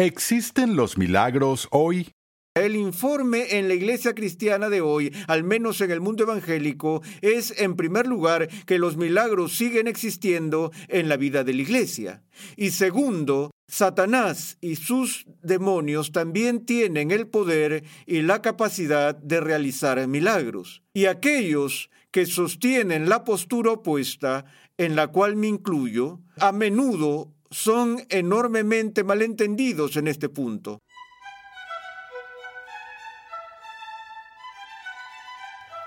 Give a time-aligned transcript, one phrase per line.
[0.00, 2.08] ¿Existen los milagros hoy?
[2.54, 7.52] El informe en la iglesia cristiana de hoy, al menos en el mundo evangélico, es
[7.60, 12.22] en primer lugar que los milagros siguen existiendo en la vida de la iglesia.
[12.56, 20.08] Y segundo, Satanás y sus demonios también tienen el poder y la capacidad de realizar
[20.08, 20.82] milagros.
[20.94, 24.46] Y aquellos que sostienen la postura opuesta,
[24.78, 30.82] en la cual me incluyo, a menudo son enormemente malentendidos en este punto.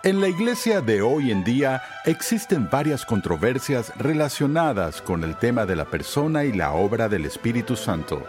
[0.04, 5.78] En la iglesia de hoy en día existen varias controversias relacionadas con el tema de
[5.78, 8.22] la persona y la obra del Espíritu Santo.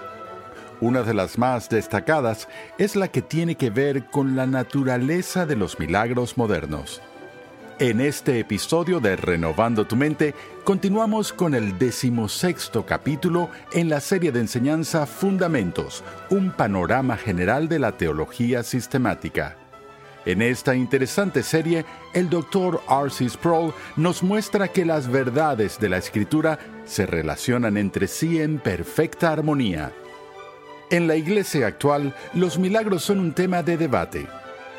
[0.80, 2.46] Una de las más destacadas
[2.78, 7.02] es la que tiene que ver con la naturaleza de los milagros modernos.
[7.80, 14.30] En este episodio de Renovando tu Mente, continuamos con el decimosexto capítulo en la serie
[14.30, 19.56] de enseñanza Fundamentos, un panorama general de la teología sistemática.
[20.24, 22.80] En esta interesante serie, el Dr.
[22.88, 23.28] R.C.
[23.28, 29.32] Sproul nos muestra que las verdades de la Escritura se relacionan entre sí en perfecta
[29.32, 29.90] armonía.
[30.90, 34.28] En la iglesia actual, los milagros son un tema de debate.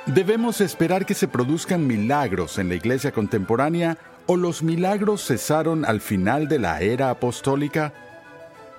[0.05, 3.97] ¿Debemos esperar que se produzcan milagros en la iglesia contemporánea
[4.27, 7.91] o los milagros cesaron al final de la era apostólica?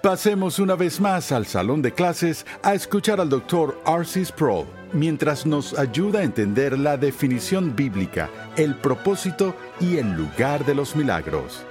[0.05, 3.77] Pasemos una vez más al salón de clases a escuchar al Dr.
[3.85, 4.25] R.C.
[4.27, 10.77] Sproul mientras nos ayuda a entender la definición bíblica, el propósito y el lugar de
[10.77, 11.67] los milagros.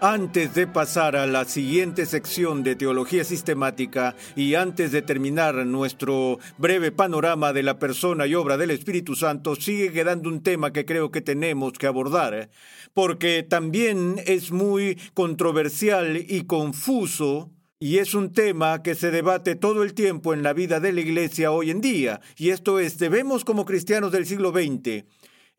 [0.00, 6.38] Antes de pasar a la siguiente sección de teología sistemática y antes de terminar nuestro
[6.58, 10.84] breve panorama de la persona y obra del Espíritu Santo, sigue quedando un tema que
[10.84, 12.50] creo que tenemos que abordar,
[12.92, 19.82] porque también es muy controversial y confuso y es un tema que se debate todo
[19.82, 23.46] el tiempo en la vida de la Iglesia hoy en día, y esto es, debemos
[23.46, 25.04] como cristianos del siglo XX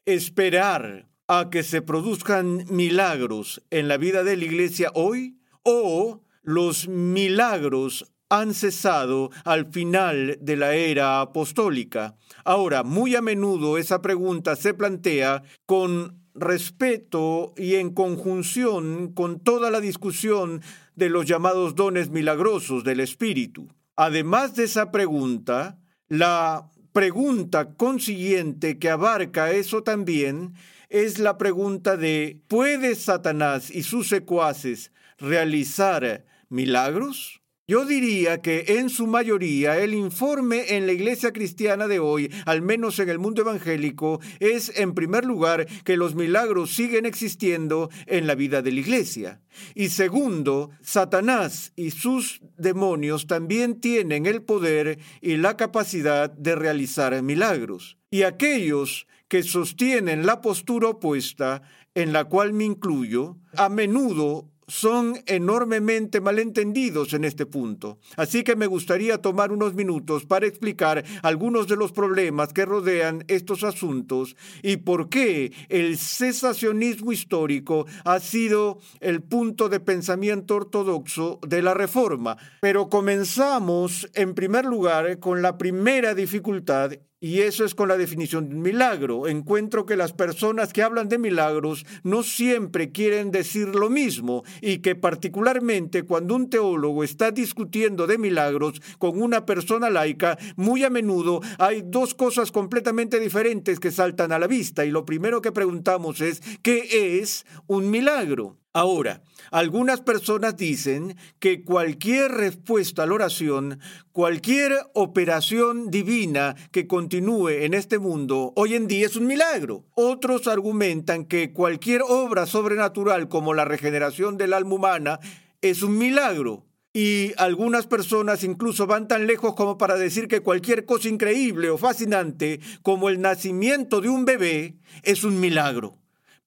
[0.06, 6.88] esperar a que se produzcan milagros en la vida de la iglesia hoy o los
[6.88, 12.16] milagros han cesado al final de la era apostólica.
[12.46, 19.72] Ahora, muy a menudo esa pregunta se plantea con respeto y en conjunción con toda
[19.72, 20.62] la discusión
[20.96, 23.68] de los llamados dones milagrosos del Espíritu.
[23.96, 30.54] Además de esa pregunta, la pregunta consiguiente que abarca eso también
[30.90, 37.42] es la pregunta de ¿puede Satanás y sus secuaces realizar milagros?
[37.70, 42.62] Yo diría que en su mayoría el informe en la iglesia cristiana de hoy, al
[42.62, 48.26] menos en el mundo evangélico, es en primer lugar que los milagros siguen existiendo en
[48.26, 49.42] la vida de la iglesia.
[49.76, 57.22] Y segundo, Satanás y sus demonios también tienen el poder y la capacidad de realizar
[57.22, 57.97] milagros.
[58.09, 61.62] Y aquellos que sostienen la postura opuesta,
[61.96, 68.00] en la cual me incluyo, a menudo son enormemente malentendidos en este punto.
[68.18, 73.24] Así que me gustaría tomar unos minutos para explicar algunos de los problemas que rodean
[73.30, 81.40] estos asuntos y por qué el cesacionismo histórico ha sido el punto de pensamiento ortodoxo
[81.48, 82.38] de la Reforma.
[82.62, 88.49] Pero comenzamos en primer lugar con la primera dificultad y eso es con la definición
[88.49, 89.28] de un milagro.
[89.28, 94.79] Encuentro que las personas que hablan de milagros no siempre quieren decir lo mismo y
[94.79, 100.90] que particularmente cuando un teólogo está discutiendo de milagros con una persona laica, muy a
[100.90, 105.52] menudo hay dos cosas completamente diferentes que saltan a la vista y lo primero que
[105.52, 108.58] preguntamos es ¿qué es un milagro?
[108.78, 113.79] Ahora, algunas personas dicen que cualquier respuesta a la oración,
[114.12, 119.88] cualquier operación divina que continúe en este mundo, hoy en día es un milagro.
[119.96, 125.20] Otros argumentan que cualquier obra sobrenatural como la regeneración del alma humana
[125.62, 126.68] es un milagro.
[126.94, 131.80] Y algunas personas incluso van tan lejos como para decir que cualquier cosa increíble o
[131.80, 135.97] fascinante como el nacimiento de un bebé es un milagro.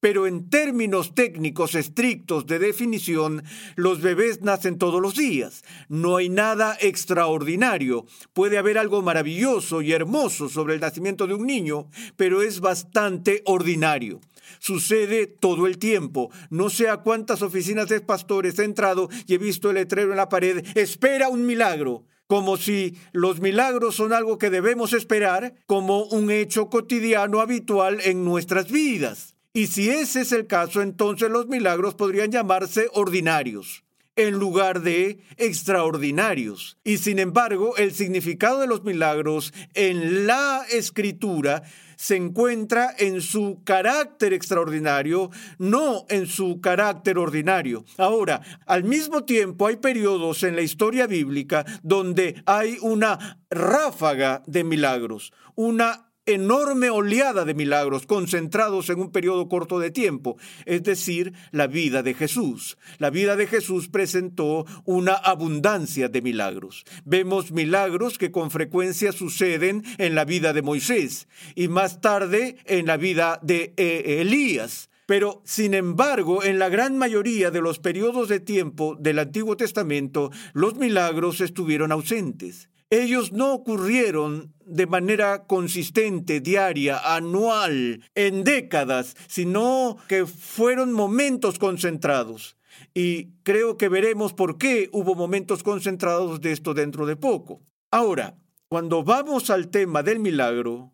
[0.01, 3.45] Pero en términos técnicos estrictos de definición,
[3.77, 5.63] los bebés nacen todos los días.
[5.89, 8.07] No hay nada extraordinario.
[8.33, 13.43] Puede haber algo maravilloso y hermoso sobre el nacimiento de un niño, pero es bastante
[13.45, 14.21] ordinario.
[14.59, 16.31] Sucede todo el tiempo.
[16.49, 20.17] No sé a cuántas oficinas de pastores he entrado y he visto el letrero en
[20.17, 26.05] la pared, espera un milagro como si los milagros son algo que debemos esperar como
[26.05, 29.35] un hecho cotidiano habitual en nuestras vidas.
[29.53, 33.85] Y si ese es el caso, entonces los milagros podrían llamarse ordinarios
[34.17, 36.79] en lugar de extraordinarios.
[36.85, 41.63] Y sin embargo, el significado de los milagros en la escritura
[41.97, 47.85] se encuentra en su carácter extraordinario, no en su carácter ordinario.
[47.99, 54.65] Ahora, al mismo tiempo hay periodos en la historia bíblica donde hay una ráfaga de
[54.65, 60.37] milagros, una enorme oleada de milagros concentrados en un periodo corto de tiempo,
[60.67, 62.79] es decir, la vida de Jesús.
[62.99, 66.85] La vida de Jesús presentó una abundancia de milagros.
[67.05, 72.87] Vemos milagros que con frecuencia suceden en la vida de Moisés y más tarde en
[72.87, 74.91] la vida de eh, Elías.
[75.07, 80.31] Pero, sin embargo, en la gran mayoría de los periodos de tiempo del Antiguo Testamento,
[80.53, 82.69] los milagros estuvieron ausentes.
[82.91, 92.57] Ellos no ocurrieron de manera consistente, diaria, anual, en décadas, sino que fueron momentos concentrados.
[92.93, 97.63] Y creo que veremos por qué hubo momentos concentrados de esto dentro de poco.
[97.93, 98.37] Ahora,
[98.69, 100.93] cuando vamos al tema del milagro,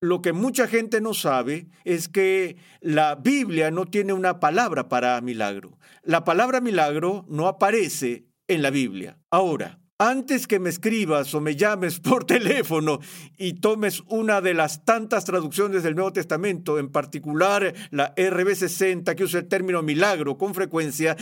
[0.00, 5.20] lo que mucha gente no sabe es que la Biblia no tiene una palabra para
[5.20, 5.78] milagro.
[6.02, 9.18] La palabra milagro no aparece en la Biblia.
[9.30, 13.00] Ahora, antes que me escribas o me llames por teléfono
[13.36, 19.24] y tomes una de las tantas traducciones del Nuevo Testamento, en particular la RB60 que
[19.24, 21.16] usa el término milagro con frecuencia,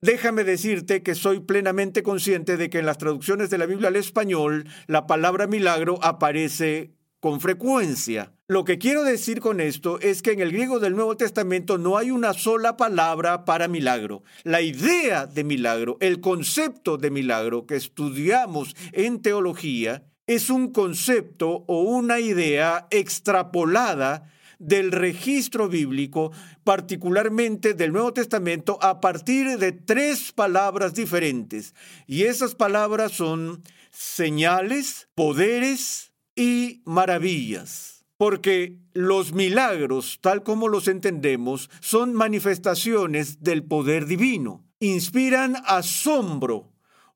[0.00, 3.96] Déjame decirte que soy plenamente consciente de que en las traducciones de la Biblia al
[3.96, 8.32] español la palabra milagro aparece con frecuencia.
[8.46, 11.98] Lo que quiero decir con esto es que en el griego del Nuevo Testamento no
[11.98, 14.22] hay una sola palabra para milagro.
[14.44, 21.64] La idea de milagro, el concepto de milagro que estudiamos en teología, es un concepto
[21.66, 26.32] o una idea extrapolada del registro bíblico,
[26.64, 31.74] particularmente del Nuevo Testamento, a partir de tres palabras diferentes.
[32.06, 36.07] Y esas palabras son señales, poderes
[36.38, 45.56] y maravillas, porque los milagros, tal como los entendemos, son manifestaciones del poder divino, inspiran
[45.66, 46.72] asombro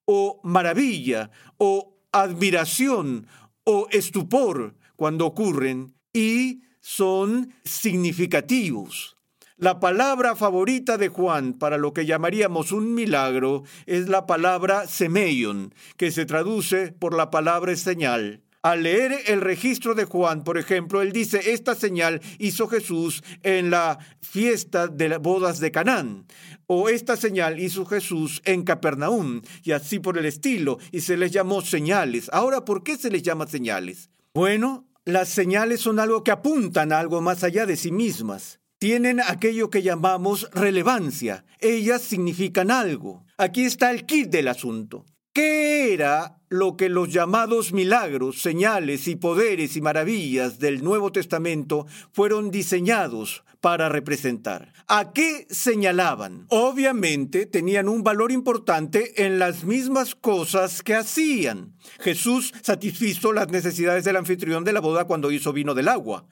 [0.07, 3.29] o maravilla o admiración
[3.63, 9.15] o estupor cuando ocurren y son significativos.
[9.57, 15.73] La palabra favorita de Juan para lo que llamaríamos un milagro es la palabra semeion,
[15.97, 18.43] que se traduce por la palabra señal.
[18.65, 23.71] Al leer el registro de Juan, por ejemplo, él dice, esta señal hizo Jesús en
[23.71, 26.27] la fiesta de las bodas de Canaán,
[26.69, 31.33] o esta señal hizo Jesús en Capernaum, y así por el estilo, y se les
[31.33, 32.31] llamó señales.
[32.33, 34.11] Ahora, ¿por qué se les llama señales?
[34.33, 39.21] Bueno, las señales son algo que apuntan a algo más allá de sí mismas tienen
[39.21, 41.45] aquello que llamamos relevancia.
[41.61, 43.25] Ellas significan algo.
[43.39, 45.05] Aquí está el kit del asunto.
[45.35, 51.87] ¿Qué era lo que los llamados milagros, señales y poderes y maravillas del Nuevo Testamento
[52.13, 54.75] fueron diseñados para representar?
[54.89, 56.45] ¿A qué señalaban?
[56.51, 61.73] Obviamente tenían un valor importante en las mismas cosas que hacían.
[62.01, 66.27] Jesús satisfizo las necesidades del anfitrión de la boda cuando hizo vino del agua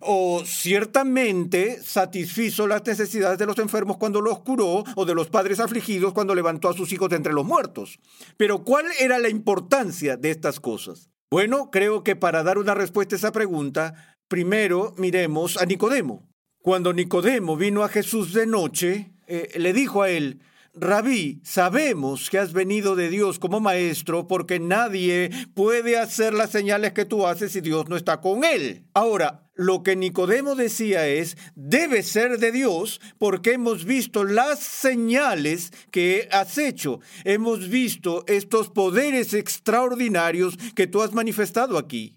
[0.00, 5.60] o ciertamente satisfizo las necesidades de los enfermos cuando los curó, o de los padres
[5.60, 8.00] afligidos cuando levantó a sus hijos de entre los muertos.
[8.36, 11.10] Pero ¿cuál era la importancia de estas cosas?
[11.30, 16.28] Bueno, creo que para dar una respuesta a esa pregunta, primero miremos a Nicodemo.
[16.62, 20.40] Cuando Nicodemo vino a Jesús de noche, eh, le dijo a él,
[20.74, 26.92] Rabí, sabemos que has venido de Dios como maestro porque nadie puede hacer las señales
[26.92, 28.84] que tú haces si Dios no está con él.
[28.94, 35.72] Ahora, lo que Nicodemo decía es, debe ser de Dios porque hemos visto las señales
[35.90, 37.00] que has hecho.
[37.24, 42.14] Hemos visto estos poderes extraordinarios que tú has manifestado aquí.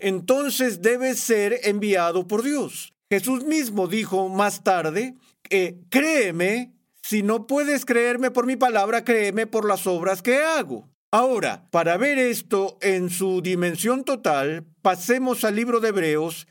[0.00, 2.92] Entonces debe ser enviado por Dios.
[3.10, 5.14] Jesús mismo dijo más tarde,
[5.88, 10.88] créeme si no puedes creerme por mi palabra, créeme por las obras que hago.
[11.10, 16.46] Ahora, para ver esto en su dimensión total, pasemos al libro de Hebreos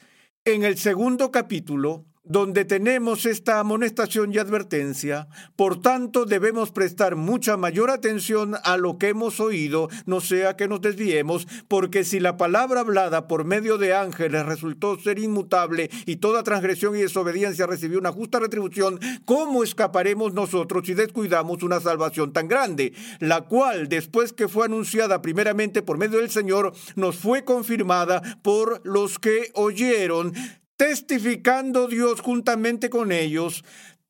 [0.45, 7.57] en el segundo capítulo, donde tenemos esta amonestación y advertencia, por tanto debemos prestar mucha
[7.57, 12.37] mayor atención a lo que hemos oído, no sea que nos desviemos, porque si la
[12.37, 17.97] palabra hablada por medio de ángeles resultó ser inmutable y toda transgresión y desobediencia recibió
[17.97, 24.31] una justa retribución, ¿cómo escaparemos nosotros si descuidamos una salvación tan grande, la cual después
[24.31, 30.33] que fue anunciada primeramente por medio del Señor, nos fue confirmada por los que oyeron?
[30.81, 33.63] Testificando Dios juntamente con ellos,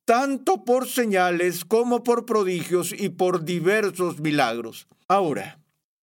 [0.06, 4.88] tanto por señales como por prodigios y por diversos milagros.
[5.06, 5.60] Ahora,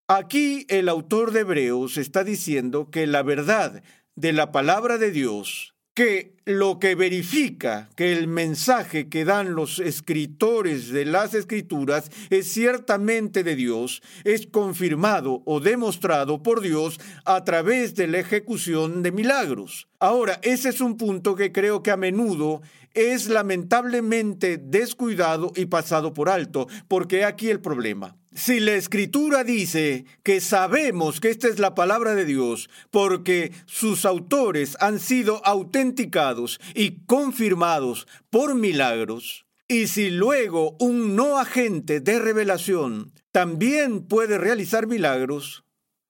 [0.07, 3.81] aquí el autor de Hebreos está diciendo que la verdad
[4.15, 9.79] de la palabra de Dios que lo que verifica que el mensaje que dan los
[9.79, 17.43] escritores de las escrituras es ciertamente de Dios, es confirmado o demostrado por Dios a
[17.43, 19.89] través de la ejecución de milagros.
[19.99, 22.61] Ahora, ese es un punto que creo que a menudo
[22.93, 28.18] es lamentablemente descuidado y pasado por alto, porque aquí el problema.
[28.33, 34.05] Si la escritura dice que sabemos que esta es la palabra de Dios porque sus
[34.05, 42.19] autores han sido autenticados y confirmados por milagros, y si luego un no agente de
[42.19, 45.63] revelación también puede realizar milagros,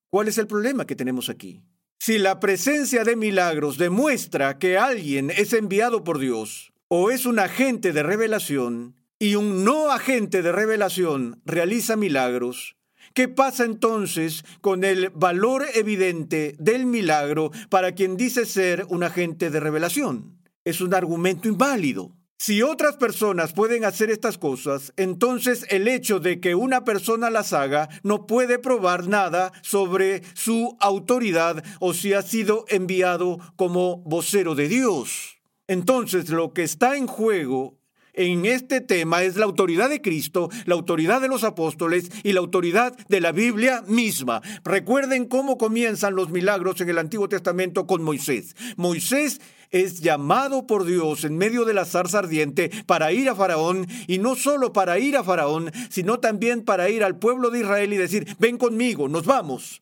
[0.10, 1.62] ¿cuál es el problema que tenemos aquí?
[2.00, 7.40] Si la presencia de milagros demuestra que alguien es enviado por Dios o es un
[7.40, 12.78] agente de revelación, y un no agente de revelación realiza milagros,
[13.14, 19.50] ¿qué pasa entonces con el valor evidente del milagro para quien dice ser un agente
[19.50, 20.40] de revelación?
[20.64, 22.16] Es un argumento inválido.
[22.38, 27.52] Si otras personas pueden hacer estas cosas, entonces el hecho de que una persona las
[27.52, 34.56] haga no puede probar nada sobre su autoridad o si ha sido enviado como vocero
[34.56, 35.40] de Dios.
[35.68, 37.79] Entonces lo que está en juego
[38.14, 42.40] en este tema es la autoridad de Cristo, la autoridad de los apóstoles y la
[42.40, 44.42] autoridad de la Biblia misma.
[44.64, 48.56] Recuerden cómo comienzan los milagros en el Antiguo Testamento con Moisés.
[48.78, 49.40] Moisés
[49.72, 54.18] es llamado por Dios en medio de la zarza ardiente para ir a Faraón y
[54.18, 57.98] no solo para ir a Faraón, sino también para ir al pueblo de Israel y
[57.98, 59.82] decir, ven conmigo, nos vamos.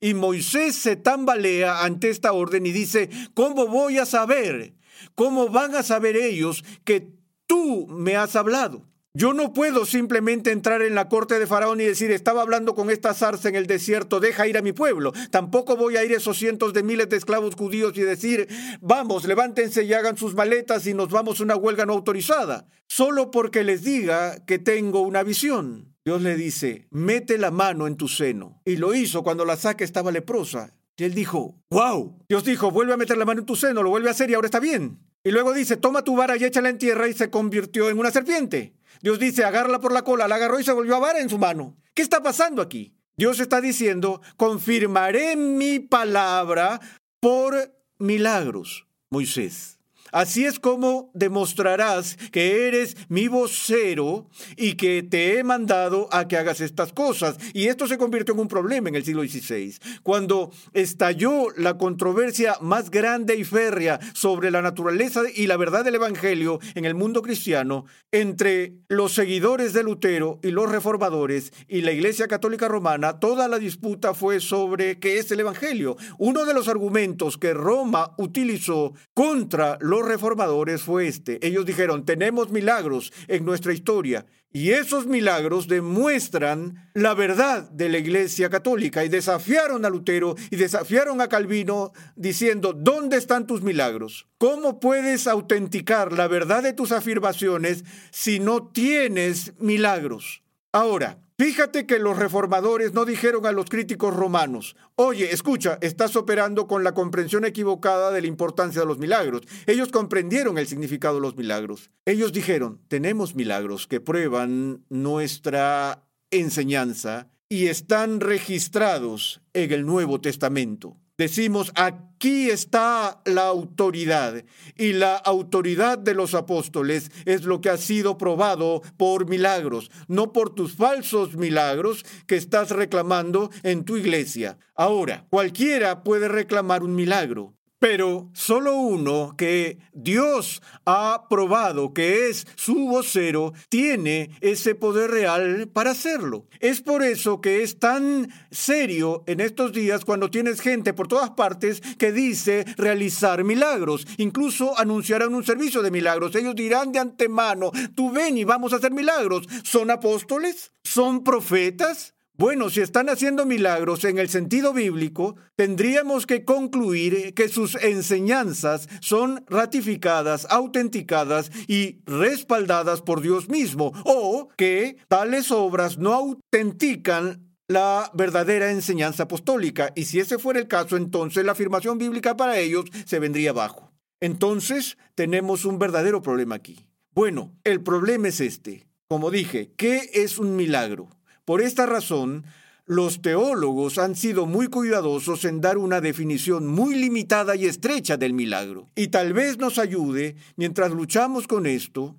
[0.00, 4.74] Y Moisés se tambalea ante esta orden y dice, ¿cómo voy a saber?
[5.14, 7.17] ¿Cómo van a saber ellos que
[7.48, 8.84] tú me has hablado.
[9.14, 12.88] Yo no puedo simplemente entrar en la corte de Faraón y decir, estaba hablando con
[12.88, 15.12] esta zarza en el desierto, deja ir a mi pueblo.
[15.32, 18.46] Tampoco voy a ir a esos cientos de miles de esclavos judíos y decir,
[18.80, 22.68] vamos, levántense y hagan sus maletas y nos vamos a una huelga no autorizada.
[22.86, 25.96] Solo porque les diga que tengo una visión.
[26.04, 28.62] Dios le dice, mete la mano en tu seno.
[28.64, 30.74] Y lo hizo cuando la saca estaba leprosa.
[30.96, 32.24] Y él dijo, wow.
[32.28, 34.34] Dios dijo, vuelve a meter la mano en tu seno, lo vuelve a hacer y
[34.34, 35.00] ahora está bien.
[35.28, 38.10] Y luego dice, toma tu vara y échala en tierra y se convirtió en una
[38.10, 38.72] serpiente.
[39.02, 41.36] Dios dice, agárrala por la cola, la agarró y se volvió a vara en su
[41.36, 41.76] mano.
[41.92, 42.94] ¿Qué está pasando aquí?
[43.14, 46.80] Dios está diciendo, confirmaré mi palabra
[47.20, 49.77] por milagros, Moisés.
[50.12, 56.36] Así es como demostrarás que eres mi vocero y que te he mandado a que
[56.36, 57.36] hagas estas cosas.
[57.52, 62.56] Y esto se convirtió en un problema en el siglo XVI, cuando estalló la controversia
[62.60, 67.22] más grande y férrea sobre la naturaleza y la verdad del Evangelio en el mundo
[67.22, 73.20] cristiano entre los seguidores de Lutero y los reformadores y la Iglesia Católica Romana.
[73.20, 75.96] Toda la disputa fue sobre qué es el Evangelio.
[76.18, 81.44] Uno de los argumentos que Roma utilizó contra los reformadores fue este.
[81.46, 87.98] Ellos dijeron, tenemos milagros en nuestra historia y esos milagros demuestran la verdad de la
[87.98, 94.26] Iglesia Católica y desafiaron a Lutero y desafiaron a Calvino diciendo, ¿dónde están tus milagros?
[94.38, 100.42] ¿Cómo puedes autenticar la verdad de tus afirmaciones si no tienes milagros?
[100.72, 106.66] Ahora, Fíjate que los reformadores no dijeron a los críticos romanos, oye, escucha, estás operando
[106.66, 109.42] con la comprensión equivocada de la importancia de los milagros.
[109.66, 111.92] Ellos comprendieron el significado de los milagros.
[112.06, 120.96] Ellos dijeron, tenemos milagros que prueban nuestra enseñanza y están registrados en el Nuevo Testamento.
[121.18, 124.44] Decimos, aquí está la autoridad
[124.76, 130.32] y la autoridad de los apóstoles es lo que ha sido probado por milagros, no
[130.32, 134.58] por tus falsos milagros que estás reclamando en tu iglesia.
[134.76, 142.46] Ahora, cualquiera puede reclamar un milagro, pero solo uno que Dios ha probado que es
[142.56, 146.46] su vocero tiene ese poder real para hacerlo.
[146.60, 151.30] Es por eso que es tan serio en estos días cuando tienes gente por todas
[151.30, 154.06] partes que dice realizar milagros.
[154.16, 156.34] Incluso anunciarán un servicio de milagros.
[156.34, 159.46] Ellos dirán de antemano, tú ven y vamos a hacer milagros.
[159.62, 160.72] ¿Son apóstoles?
[160.82, 162.14] ¿Son profetas?
[162.40, 168.88] Bueno, si están haciendo milagros en el sentido bíblico, tendríamos que concluir que sus enseñanzas
[169.00, 178.08] son ratificadas, autenticadas y respaldadas por Dios mismo, o que tales obras no autentican la
[178.14, 179.90] verdadera enseñanza apostólica.
[179.96, 183.90] Y si ese fuera el caso, entonces la afirmación bíblica para ellos se vendría abajo.
[184.20, 186.86] Entonces, tenemos un verdadero problema aquí.
[187.12, 188.86] Bueno, el problema es este.
[189.08, 191.08] Como dije, ¿qué es un milagro?
[191.48, 192.44] Por esta razón,
[192.84, 198.34] los teólogos han sido muy cuidadosos en dar una definición muy limitada y estrecha del
[198.34, 198.90] milagro.
[198.94, 202.16] Y tal vez nos ayude, mientras luchamos con esto,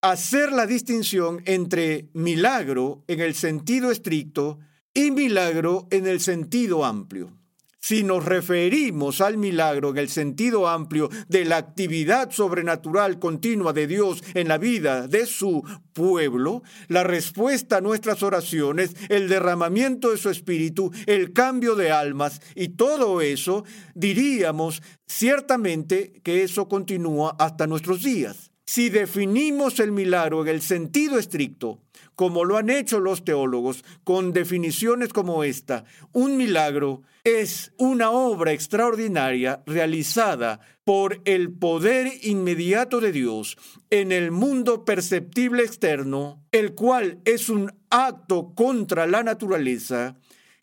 [0.00, 4.58] hacer la distinción entre milagro en el sentido estricto
[4.94, 7.38] y milagro en el sentido amplio.
[7.82, 13.86] Si nos referimos al milagro en el sentido amplio de la actividad sobrenatural continua de
[13.86, 20.18] Dios en la vida de su pueblo, la respuesta a nuestras oraciones, el derramamiento de
[20.18, 27.66] su espíritu, el cambio de almas y todo eso, diríamos ciertamente que eso continúa hasta
[27.66, 28.50] nuestros días.
[28.66, 31.80] Si definimos el milagro en el sentido estricto,
[32.20, 38.52] como lo han hecho los teólogos, con definiciones como esta, un milagro es una obra
[38.52, 43.56] extraordinaria realizada por el poder inmediato de Dios
[43.88, 50.18] en el mundo perceptible externo, el cual es un acto contra la naturaleza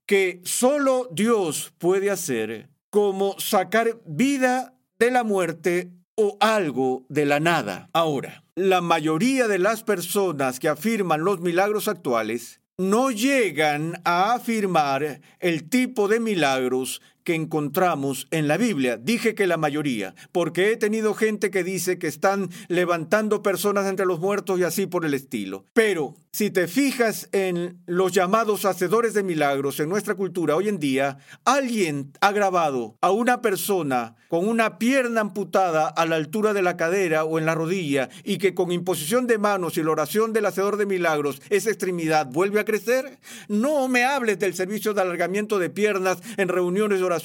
[0.06, 7.40] que solo Dios puede hacer, como sacar vida de la muerte o algo de la
[7.40, 7.90] nada.
[7.94, 15.22] Ahora, la mayoría de las personas que afirman los milagros actuales no llegan a afirmar
[15.40, 18.96] el tipo de milagros que encontramos en la Biblia.
[18.96, 24.06] Dije que la mayoría, porque he tenido gente que dice que están levantando personas entre
[24.06, 25.66] los muertos y así por el estilo.
[25.74, 30.80] Pero si te fijas en los llamados hacedores de milagros en nuestra cultura hoy en
[30.80, 36.62] día, alguien ha grabado a una persona con una pierna amputada a la altura de
[36.62, 40.32] la cadera o en la rodilla y que con imposición de manos y la oración
[40.32, 43.20] del hacedor de milagros esa extremidad vuelve a crecer.
[43.48, 47.17] No me hables del servicio de alargamiento de piernas en reuniones de oración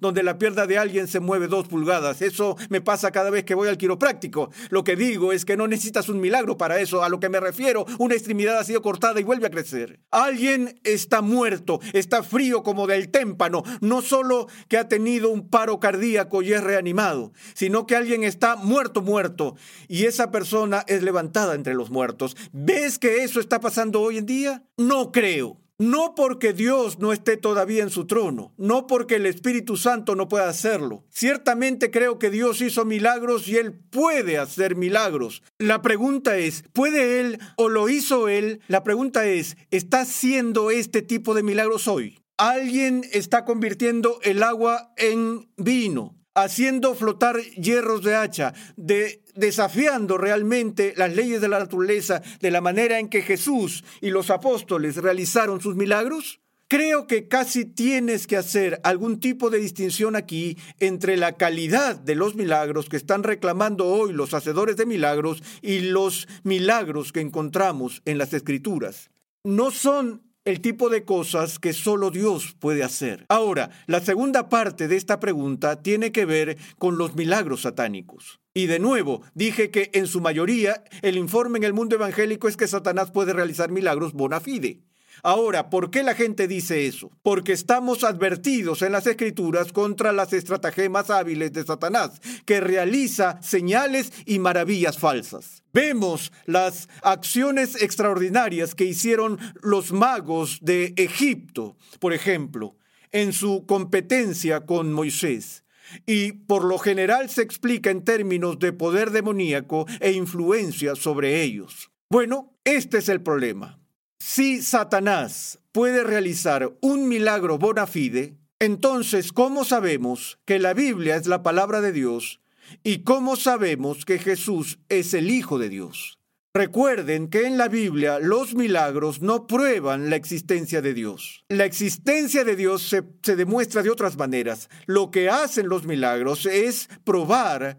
[0.00, 2.22] donde la pierna de alguien se mueve dos pulgadas.
[2.22, 4.50] Eso me pasa cada vez que voy al quiropráctico.
[4.70, 7.02] Lo que digo es que no necesitas un milagro para eso.
[7.02, 10.00] A lo que me refiero, una extremidad ha sido cortada y vuelve a crecer.
[10.10, 13.62] Alguien está muerto, está frío como del témpano.
[13.80, 18.56] No solo que ha tenido un paro cardíaco y es reanimado, sino que alguien está
[18.56, 19.56] muerto, muerto.
[19.88, 22.36] Y esa persona es levantada entre los muertos.
[22.52, 24.62] ¿Ves que eso está pasando hoy en día?
[24.76, 25.60] No creo.
[25.80, 30.28] No porque Dios no esté todavía en su trono, no porque el Espíritu Santo no
[30.28, 31.06] pueda hacerlo.
[31.08, 35.42] Ciertamente creo que Dios hizo milagros y Él puede hacer milagros.
[35.56, 38.60] La pregunta es, ¿puede Él o lo hizo Él?
[38.68, 42.18] La pregunta es, ¿está haciendo este tipo de milagros hoy?
[42.36, 50.94] Alguien está convirtiendo el agua en vino haciendo flotar hierros de hacha, de, desafiando realmente
[50.96, 55.60] las leyes de la naturaleza de la manera en que Jesús y los apóstoles realizaron
[55.60, 56.40] sus milagros?
[56.68, 62.14] Creo que casi tienes que hacer algún tipo de distinción aquí entre la calidad de
[62.14, 68.02] los milagros que están reclamando hoy los hacedores de milagros y los milagros que encontramos
[68.04, 69.10] en las escrituras.
[69.42, 73.26] No son el tipo de cosas que solo Dios puede hacer.
[73.28, 78.39] Ahora, la segunda parte de esta pregunta tiene que ver con los milagros satánicos.
[78.52, 82.56] Y de nuevo, dije que en su mayoría el informe en el mundo evangélico es
[82.56, 84.80] que Satanás puede realizar milagros bona fide.
[85.22, 87.12] Ahora, ¿por qué la gente dice eso?
[87.22, 94.12] Porque estamos advertidos en las escrituras contra las estratagemas hábiles de Satanás, que realiza señales
[94.24, 95.62] y maravillas falsas.
[95.72, 102.76] Vemos las acciones extraordinarias que hicieron los magos de Egipto, por ejemplo,
[103.12, 105.64] en su competencia con Moisés
[106.06, 111.90] y por lo general se explica en términos de poder demoníaco e influencia sobre ellos.
[112.10, 113.78] Bueno, este es el problema.
[114.18, 121.26] Si Satanás puede realizar un milagro bona fide, entonces, ¿cómo sabemos que la Biblia es
[121.26, 122.40] la palabra de Dios?
[122.84, 126.19] ¿Y cómo sabemos que Jesús es el Hijo de Dios?
[126.52, 131.44] Recuerden que en la Biblia los milagros no prueban la existencia de Dios.
[131.48, 134.68] La existencia de Dios se, se, demuestra de otras maneras.
[134.86, 137.78] Lo que hacen los milagros es probar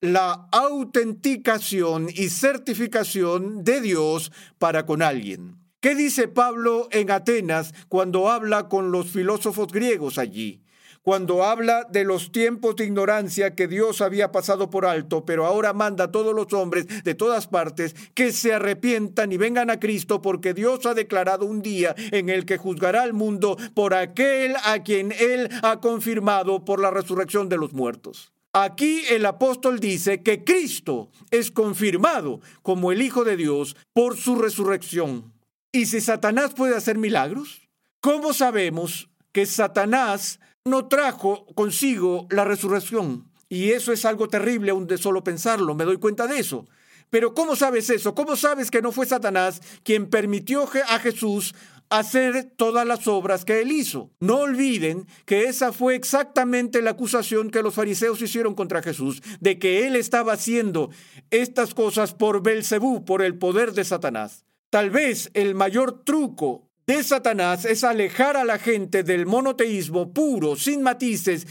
[0.00, 5.56] la autenticación y certificación de Dios para con alguien.
[5.80, 10.61] ¿Qué dice Pablo en Atenas cuando habla con los filósofos griegos allí?
[11.02, 15.72] Cuando habla de los tiempos de ignorancia que Dios había pasado por alto, pero ahora
[15.72, 20.22] manda a todos los hombres de todas partes que se arrepientan y vengan a Cristo,
[20.22, 24.82] porque Dios ha declarado un día en el que juzgará al mundo por aquel a
[24.82, 28.32] quien Él ha confirmado por la resurrección de los muertos.
[28.54, 34.36] Aquí el apóstol dice que Cristo es confirmado como el Hijo de Dios por su
[34.36, 35.32] resurrección.
[35.72, 37.66] ¿Y si Satanás puede hacer milagros?
[38.02, 43.28] ¿Cómo sabemos que Satanás no trajo consigo la resurrección.
[43.48, 46.66] Y eso es algo terrible aún de solo pensarlo, me doy cuenta de eso.
[47.10, 48.14] Pero ¿cómo sabes eso?
[48.14, 51.54] ¿Cómo sabes que no fue Satanás quien permitió a Jesús
[51.90, 54.10] hacer todas las obras que él hizo?
[54.18, 59.58] No olviden que esa fue exactamente la acusación que los fariseos hicieron contra Jesús, de
[59.58, 60.88] que él estaba haciendo
[61.30, 64.46] estas cosas por Belcebú, por el poder de Satanás.
[64.70, 70.56] Tal vez el mayor truco de Satanás es alejar a la gente del monoteísmo puro,
[70.56, 71.46] sin matices,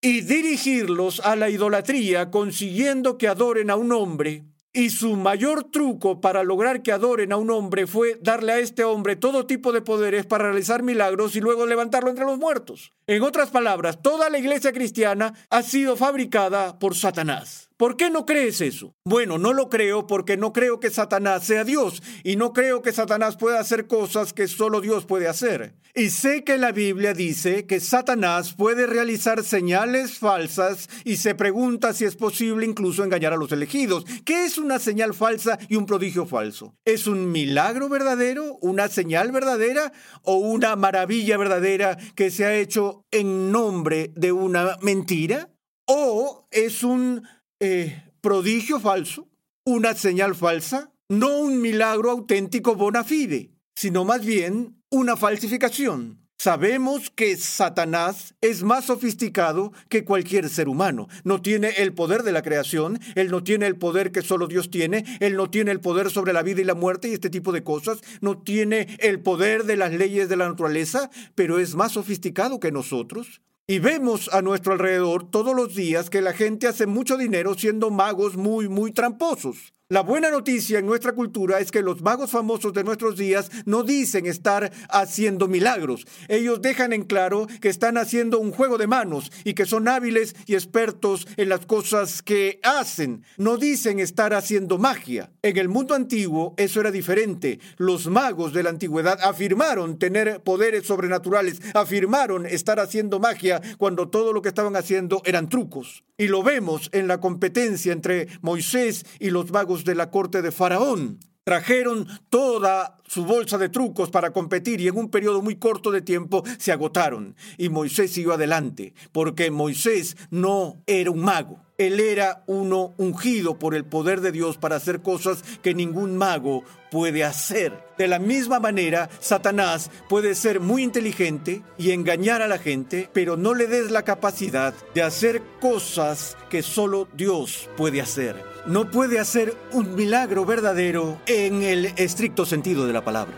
[0.00, 4.44] y dirigirlos a la idolatría, consiguiendo que adoren a un hombre.
[4.72, 8.84] Y su mayor truco para lograr que adoren a un hombre fue darle a este
[8.84, 12.92] hombre todo tipo de poderes para realizar milagros y luego levantarlo entre los muertos.
[13.08, 17.68] En otras palabras, toda la iglesia cristiana ha sido fabricada por Satanás.
[17.76, 18.94] ¿Por qué no crees eso?
[19.04, 22.92] Bueno, no lo creo porque no creo que Satanás sea Dios y no creo que
[22.92, 25.74] Satanás pueda hacer cosas que solo Dios puede hacer.
[25.92, 31.92] Y sé que la Biblia dice que Satanás puede realizar señales falsas y se pregunta
[31.92, 34.04] si es posible incluso engañar a los elegidos.
[34.24, 36.76] ¿Qué es una señal falsa y un prodigio falso?
[36.84, 42.91] ¿Es un milagro verdadero, una señal verdadera o una maravilla verdadera que se ha hecho
[43.10, 45.50] en nombre de una mentira?
[45.86, 47.26] ¿O es un
[47.60, 49.28] eh, prodigio falso,
[49.64, 56.21] una señal falsa, no un milagro auténtico bona fide, sino más bien una falsificación.
[56.42, 61.06] Sabemos que Satanás es más sofisticado que cualquier ser humano.
[61.22, 64.68] No tiene el poder de la creación, él no tiene el poder que solo Dios
[64.68, 67.52] tiene, él no tiene el poder sobre la vida y la muerte y este tipo
[67.52, 71.92] de cosas, no tiene el poder de las leyes de la naturaleza, pero es más
[71.92, 73.40] sofisticado que nosotros.
[73.68, 77.92] Y vemos a nuestro alrededor todos los días que la gente hace mucho dinero siendo
[77.92, 79.72] magos muy, muy tramposos.
[79.92, 83.82] La buena noticia en nuestra cultura es que los magos famosos de nuestros días no
[83.82, 86.06] dicen estar haciendo milagros.
[86.28, 90.34] Ellos dejan en claro que están haciendo un juego de manos y que son hábiles
[90.46, 93.22] y expertos en las cosas que hacen.
[93.36, 95.30] No dicen estar haciendo magia.
[95.42, 97.60] En el mundo antiguo eso era diferente.
[97.76, 104.32] Los magos de la antigüedad afirmaron tener poderes sobrenaturales, afirmaron estar haciendo magia cuando todo
[104.32, 106.02] lo que estaban haciendo eran trucos.
[106.22, 110.52] Y lo vemos en la competencia entre Moisés y los magos de la corte de
[110.52, 111.18] Faraón.
[111.44, 116.00] Trajeron toda su bolsa de trucos para competir y en un periodo muy corto de
[116.00, 117.34] tiempo se agotaron.
[117.58, 121.58] Y Moisés siguió adelante, porque Moisés no era un mago.
[121.78, 126.62] Él era uno ungido por el poder de Dios para hacer cosas que ningún mago
[126.92, 127.72] puede hacer.
[127.98, 133.36] De la misma manera, Satanás puede ser muy inteligente y engañar a la gente, pero
[133.36, 138.51] no le des la capacidad de hacer cosas que solo Dios puede hacer.
[138.66, 143.34] No puede hacer un milagro verdadero en el estricto sentido de la palabra.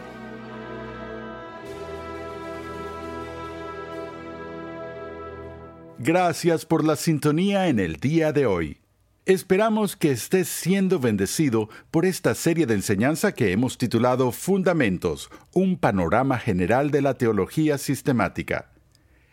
[5.99, 8.79] Gracias por la sintonía en el día de hoy.
[9.25, 15.79] Esperamos que estés siendo bendecido por esta serie de enseñanza que hemos titulado Fundamentos, un
[15.79, 18.74] panorama general de la teología sistemática.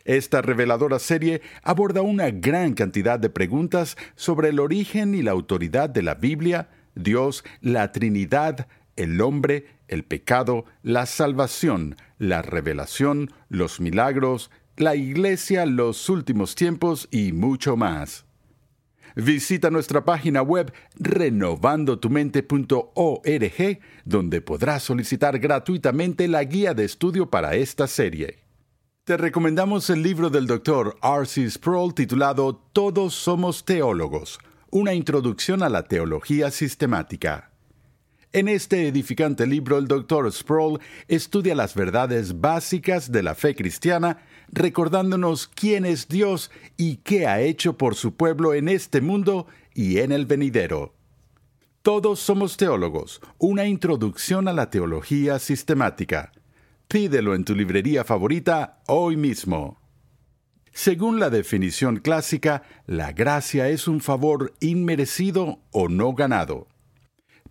[0.05, 5.89] Esta reveladora serie aborda una gran cantidad de preguntas sobre el origen y la autoridad
[5.89, 13.79] de la Biblia, Dios, la Trinidad, el hombre, el pecado, la salvación, la revelación, los
[13.79, 18.25] milagros, la iglesia, los últimos tiempos y mucho más.
[19.15, 27.87] Visita nuestra página web renovandotumente.org, donde podrás solicitar gratuitamente la guía de estudio para esta
[27.87, 28.40] serie.
[29.03, 30.95] Te recomendamos el libro del Dr.
[31.01, 31.49] R.C.
[31.49, 34.37] Sproul titulado Todos somos teólogos,
[34.69, 37.49] una introducción a la teología sistemática.
[38.31, 40.31] En este edificante libro, el Dr.
[40.31, 44.19] Sproul estudia las verdades básicas de la fe cristiana,
[44.51, 49.97] recordándonos quién es Dios y qué ha hecho por su pueblo en este mundo y
[49.97, 50.93] en el venidero.
[51.81, 56.31] Todos somos teólogos, una introducción a la teología sistemática.
[56.91, 59.79] Pídelo en tu librería favorita hoy mismo.
[60.73, 66.67] Según la definición clásica, la gracia es un favor inmerecido o no ganado.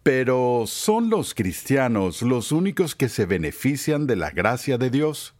[0.03, 5.35] Pero ¿son los cristianos los únicos que se benefician de la gracia de Dios?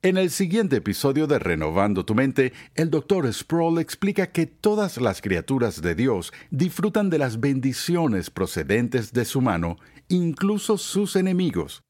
[0.00, 3.30] En el siguiente episodio de Renovando tu mente, el Dr.
[3.34, 9.42] Sproul explica que todas las criaturas de Dios disfrutan de las bendiciones procedentes de su
[9.42, 9.76] mano,
[10.08, 11.85] incluso sus enemigos.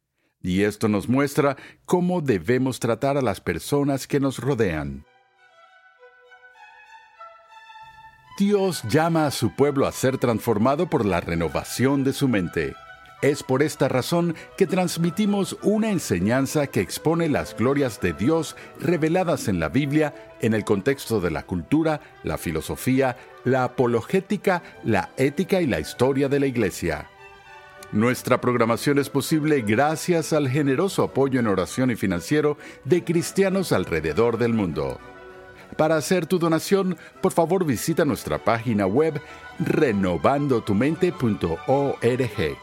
[0.47, 1.57] Y esto nos muestra
[1.87, 5.05] cómo debemos tratar a las personas que nos rodean.
[8.39, 12.77] Dios llama a su pueblo a ser transformado por la renovación de su mente.
[13.23, 19.49] Es por esta razón que transmitimos una enseñanza que expone las glorias de Dios reveladas
[19.49, 25.61] en la Biblia en el contexto de la cultura, la filosofía, la apologética, la ética
[25.61, 27.11] y la historia de la Iglesia.
[27.97, 34.37] Nuestra programación es posible gracias al generoso apoyo en oración y financiero de cristianos alrededor
[34.37, 35.01] del mundo.
[35.79, 39.19] Para hacer tu donación, por favor visita nuestra página web
[39.61, 42.59] renovandotumente.org.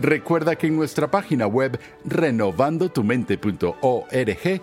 [0.00, 4.62] Recuerda que en nuestra página web renovandotumente.org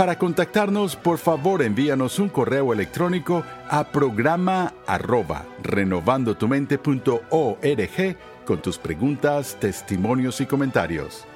[0.00, 9.58] Para contactarnos, por favor envíanos un correo electrónico a programa arroba renovandotumente.org con tus preguntas,
[9.60, 11.26] testimonios y comentarios.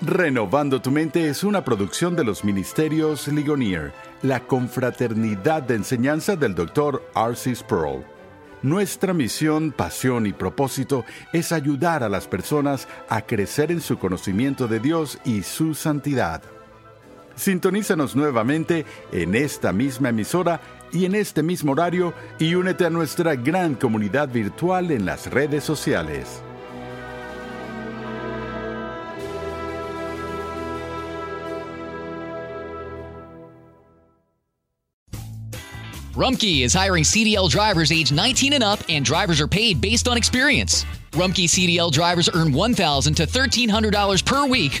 [0.00, 3.92] Renovando tu mente es una producción de los ministerios Ligonier,
[4.22, 7.02] la confraternidad de enseñanza del Dr.
[7.12, 7.56] R.C.
[7.56, 8.04] Sproul.
[8.62, 14.68] Nuestra misión, pasión y propósito es ayudar a las personas a crecer en su conocimiento
[14.68, 16.40] de Dios y su santidad.
[17.36, 20.60] Sintonízanos nuevamente en esta misma emisora
[20.92, 25.62] y en este mismo horario y únete a nuestra gran comunidad virtual en las redes
[25.62, 26.42] sociales.
[36.14, 40.16] Rumkey is hiring CDL drivers age 19 and up, and drivers are paid based on
[40.16, 40.86] experience.
[41.12, 44.80] Rumkey CDL drivers earn $1,000 to $1,300 per week